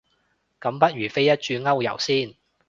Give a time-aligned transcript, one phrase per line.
[0.59, 2.33] 咁不如飛一轉歐遊先